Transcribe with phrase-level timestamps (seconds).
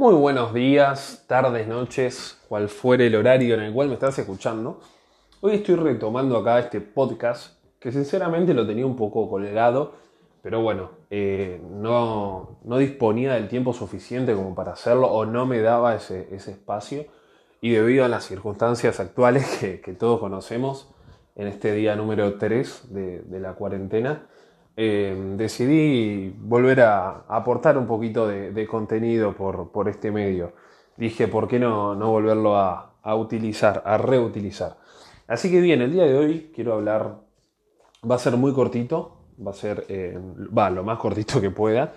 [0.00, 4.78] Muy buenos días, tardes, noches, cual fuere el horario en el cual me estás escuchando.
[5.40, 9.94] Hoy estoy retomando acá este podcast que sinceramente lo tenía un poco colgado,
[10.40, 15.96] pero bueno, eh, no, disponía del tiempo suficiente como para hacerlo o no me daba
[15.96, 17.06] ese, espacio
[17.60, 20.94] y debido a las circunstancias actuales que, todos conocemos
[21.34, 24.28] en este día número 3 de la cuarentena,
[24.80, 30.52] eh, decidí volver a, aportar un poquito de, contenido por, este medio.
[30.96, 34.76] Dije, ¿por qué no, no volverlo a, utilizar, a reutilizar?
[35.26, 37.16] Así que bien, el día de hoy quiero hablar,
[38.08, 40.16] va a ser muy cortito, va a ser, eh,
[40.56, 41.92] va, lo más cortito que pueda,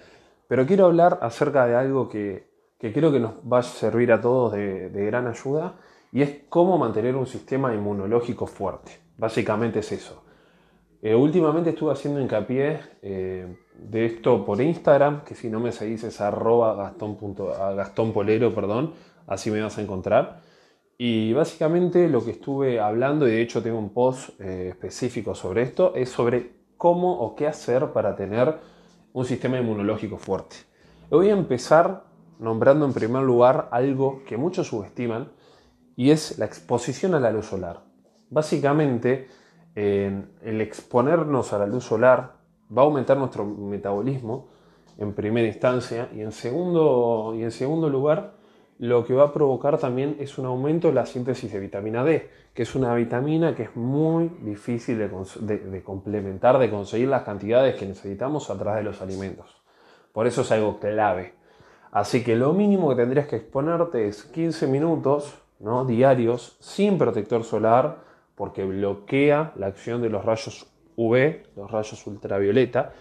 [0.48, 2.48] pero quiero hablar acerca de algo que,
[2.80, 5.76] creo que nos va a servir a todos de, de gran ayuda
[6.12, 9.00] y es cómo mantener un sistema inmunológico fuerte.
[9.20, 10.21] Básicamente es eso.
[11.04, 16.04] Eh, últimamente estuve haciendo hincapié eh, de esto por Instagram, que si no me seguís
[16.04, 18.94] es arroba gastón, polero, perdón,
[19.26, 20.42] así me vas a encontrar.
[21.00, 25.64] Y básicamente lo que estuve hablando, y de hecho tengo un post eh, específico sobre
[25.64, 28.58] esto, es sobre cómo o qué hacer para tener
[29.14, 30.58] un sistema inmunológico fuerte.
[31.10, 32.04] Voy a empezar
[32.38, 35.32] nombrando en primer lugar algo que muchos subestiman,
[35.96, 37.82] y es la exposición a la luz solar.
[38.30, 39.28] Básicamente,
[39.76, 42.34] el exponernos a la luz solar
[42.76, 44.50] va a aumentar nuestro metabolismo
[44.98, 48.34] en primera instancia y en segundo, y en segundo lugar
[48.82, 52.32] lo que va a provocar también es un aumento de la síntesis de vitamina D,
[52.52, 57.86] que es una vitamina que es muy difícil de, complementar, de conseguir las cantidades que
[57.86, 59.62] necesitamos a través de los alimentos.
[60.12, 61.36] Por eso es algo clave.
[61.92, 65.86] Así que lo mínimo que tendrías que exponerte es 15 minutos ¿no?
[65.86, 68.00] diarios sin protector solar,
[68.42, 72.92] porque bloquea la acción de los rayos UV, los rayos ultravioleta,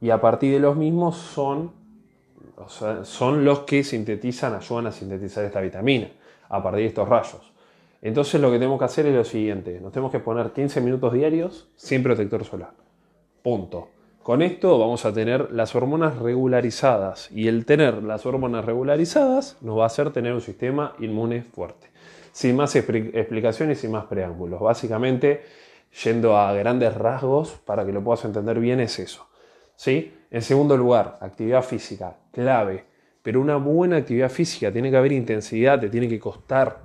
[0.00, 1.70] y a partir de los mismos son,
[3.04, 6.08] son los que sintetizan, ayudan a sintetizar esta vitamina,
[6.48, 7.52] a partir de estos rayos.
[8.02, 11.12] Entonces lo que tenemos que hacer es lo siguiente, nos tenemos que poner 15 minutos
[11.12, 12.72] diarios sin protector solar.
[13.44, 13.90] Punto.
[14.24, 19.78] Con esto vamos a tener las hormonas regularizadas y el tener las hormonas regularizadas nos
[19.78, 21.90] va a hacer tener un sistema inmune fuerte
[22.40, 24.62] sin más explicaciones y sin más preámbulos.
[24.62, 25.42] Básicamente,
[26.02, 29.28] yendo a grandes rasgos para que lo puedas entender bien, es eso.
[29.76, 30.14] ¿sí?
[30.30, 32.86] En segundo lugar, actividad física, clave.
[33.20, 36.78] Pero una buena actividad física tiene que haber intensidad, te tiene que costar.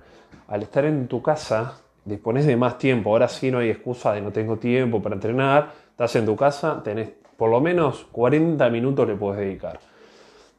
[0.50, 3.12] Al estar en tu casa, dispones de más tiempo.
[3.12, 5.72] Ahora sí no hay excusa de no tengo tiempo para entrenar.
[5.90, 9.80] Estás en tu casa, tenés por lo menos 40 minutos le puedes dedicar.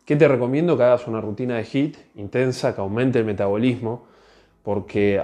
[0.06, 0.74] ¿Qué te recomiendo?
[0.74, 4.15] Que hagas una rutina de HIT intensa, que aumente el metabolismo
[4.66, 5.22] porque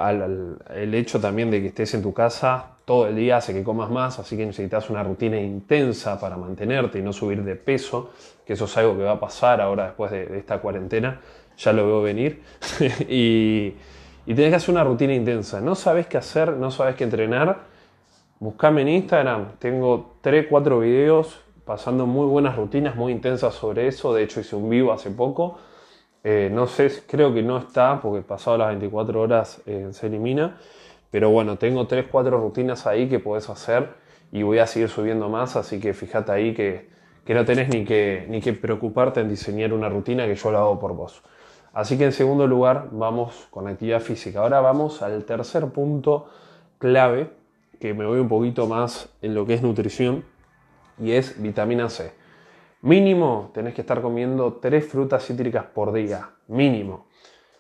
[0.71, 3.91] el hecho también de que estés en tu casa todo el día hace que comas
[3.91, 8.13] más, así que necesitas una rutina intensa para mantenerte y no subir de peso,
[8.47, 11.21] que eso es algo que va a pasar ahora después de, esta cuarentena,
[11.59, 12.41] ya lo veo venir,
[13.09, 13.75] y,
[14.27, 15.61] y tenés que hacer una rutina intensa.
[15.61, 17.63] No sabes qué hacer, no sabes qué entrenar,
[18.39, 24.15] buscame en Instagram, tengo 3, 4 videos pasando muy buenas rutinas, muy intensas sobre eso,
[24.15, 25.59] de hecho hice un vivo hace poco,
[26.25, 30.59] eh, no sé, creo que no está porque pasado las 24 horas se elimina.
[31.13, 33.91] Pero bueno, tengo 3-4 rutinas ahí que puedes hacer
[34.33, 35.57] y voy a seguir subiendo más.
[35.57, 36.89] Así que fíjate ahí que,
[37.29, 40.81] no tenés ni que, ni que preocuparte en diseñar una rutina que yo lo hago
[40.81, 41.23] por vos.
[41.75, 44.41] Así que en segundo lugar vamos con actividad física.
[44.41, 46.29] Ahora vamos al tercer punto
[46.79, 47.31] clave
[47.79, 50.25] que me voy un poquito más en lo que es nutrición
[50.99, 52.13] y es vitamina C.
[52.83, 56.31] Mínimo tenés que estar comiendo tres frutas cítricas por día.
[56.49, 57.07] Mínimo.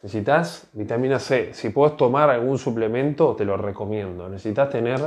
[0.03, 1.55] Necesitas vitamina C.
[1.55, 4.28] Si puedes tomar algún suplemento, te lo recomiendo.
[4.28, 5.00] Necesitas tener.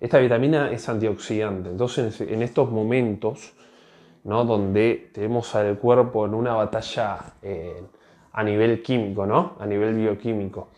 [0.00, 1.68] Esta vitamina es antioxidante.
[1.68, 3.52] Entonces, en estos momentos,
[4.24, 4.44] ¿no?
[4.46, 7.82] donde tenemos al cuerpo en una batalla eh,
[8.32, 9.56] a nivel químico, ¿no?
[9.60, 10.68] a nivel bioquímico,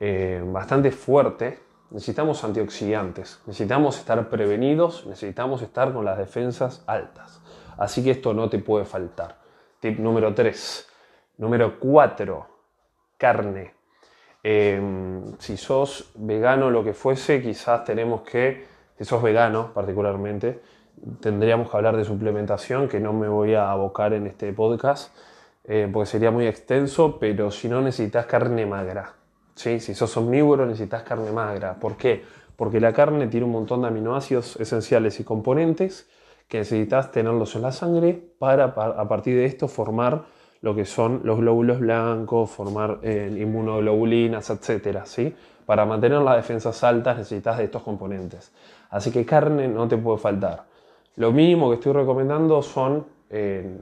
[0.00, 1.58] eh, bastante fuerte,
[1.90, 3.42] necesitamos antioxidantes.
[3.46, 7.42] Necesitamos estar prevenidos, necesitamos estar con las defensas altas.
[7.76, 9.38] Así que esto no te puede faltar.
[9.80, 10.88] Tip número 3.
[11.38, 12.46] Número 4.
[13.16, 13.74] Carne.
[14.42, 18.66] Em, si sos vegano o lo que fuese, quizás tenemos que,
[18.98, 20.60] si sos vegano particularmente,
[21.20, 25.16] tendríamos que hablar de suplementación, que no me voy a abocar en este podcast,
[25.64, 29.14] eh, porque sería muy extenso, pero si no necesitas carne magra.
[29.54, 29.80] ¿sí?
[29.80, 31.74] Si sos omnívoro necesitas carne magra.
[31.74, 32.24] ¿Por qué?
[32.56, 36.08] Porque la carne tiene un montón de aminoácidos esenciales y componentes
[36.52, 40.24] que necesitas tenerlos en la sangre para, a partir de esto formar
[40.60, 44.98] lo que son los glóbulos blancos, formar eh, inmunoglobulinas, etc.
[45.06, 45.34] ¿sí?
[45.64, 48.52] Para mantener las defensas altas necesitas de estos componentes.
[48.90, 50.64] Así que carne no te puede faltar.
[51.16, 53.80] Lo mínimo que estoy recomendando son, en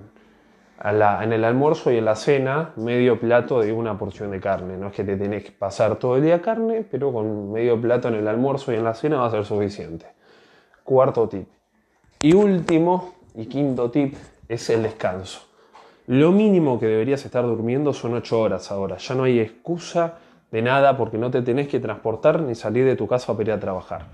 [0.85, 4.77] el almuerzo y en la cena medio plato de una porción de carne.
[4.77, 8.07] No es que te tenés que pasar todo el día carne, pero con medio plato
[8.07, 10.07] en el almuerzo y en la cena va a ser suficiente.
[10.85, 11.49] Cuarto tip.
[12.23, 14.15] Y último y quinto tip
[14.49, 15.41] es el descanso.
[16.07, 18.99] Lo mínimo que deberías estar durmiendo son 8 horas ahora.
[18.99, 20.19] Ya no hay excusa
[20.51, 23.53] de nada porque no te tenés que transportar ni salir de tu casa para ir
[23.53, 24.07] a trabajar.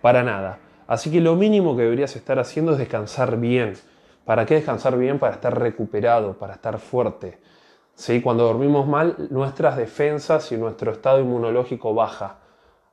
[0.00, 0.58] Para nada.
[0.86, 3.74] Así que lo mínimo que deberías estar haciendo es descansar bien
[4.24, 5.18] ¿Para qué descansar bien?
[5.18, 7.38] Para estar recuperado, para estar fuerte.
[7.94, 8.22] ¿Sí?
[8.22, 12.38] Cuando dormimos mal, nuestras defensas y nuestro estado inmunológico baja.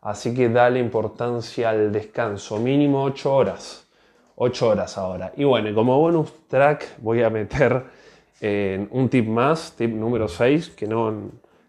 [0.02, 3.88] Así que dale importancia al descanso, mínimo 8 horas.
[4.44, 5.34] 8 horas ahora.
[5.38, 7.84] Y bueno, como bonus track voy a meter
[8.42, 11.14] eh, un tip más, tip número 6, que no,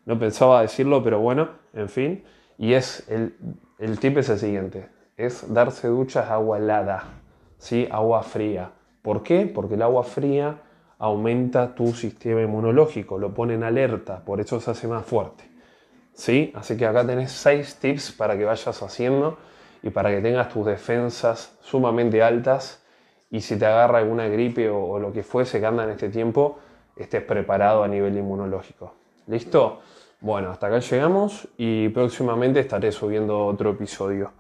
[0.06, 2.24] no pensaba decirlo, pero bueno, en fin.
[2.56, 3.36] Y es el,
[3.78, 4.88] el tip es el siguiente,
[5.18, 7.04] es darse duchas agua helada,
[7.58, 7.86] ¿sí?
[7.90, 8.70] agua fría.
[9.02, 9.44] ¿Por qué?
[9.44, 10.62] Porque el agua fría
[10.98, 15.44] aumenta tu sistema inmunológico, lo pone en alerta, por eso se hace más fuerte.
[16.14, 16.50] ¿Sí?
[16.54, 19.36] Así que acá tenés seis tips para que vayas haciendo
[19.82, 22.82] y para que tengas tus defensas sumamente altas
[23.30, 26.58] y si te agarra alguna gripe o, lo que fuese que anda en este tiempo,
[26.96, 28.94] estés preparado a nivel inmunológico.
[29.26, 29.80] ¿Listo?
[30.20, 34.32] Bueno, hasta acá llegamos y próximamente estaré subiendo otro episodio.